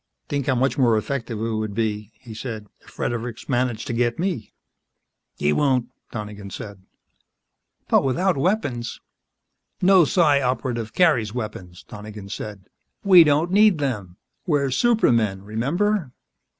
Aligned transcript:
"Think 0.29 0.47
how 0.47 0.55
much 0.55 0.79
more 0.79 0.97
effective 0.97 1.37
it 1.39 1.51
would 1.51 1.75
be," 1.75 2.09
he 2.15 2.33
said, 2.33 2.65
"if 2.79 2.89
Fredericks 2.89 3.47
managed 3.47 3.85
to 3.85 3.93
get 3.93 4.17
me." 4.17 4.51
"He 5.37 5.53
won't," 5.53 5.89
Donegan 6.09 6.49
said. 6.49 6.81
"But 7.87 8.03
without 8.03 8.35
weapons" 8.35 8.99
"No 9.83 10.03
Psi 10.05 10.41
Operative 10.41 10.93
carries 10.93 11.35
weapons," 11.35 11.83
Donegan 11.87 12.29
said. 12.29 12.65
"We 13.03 13.23
don't 13.23 13.51
need 13.51 13.77
them. 13.77 14.17
We're 14.47 14.71
supermen... 14.71 15.43
remember?" 15.43 16.11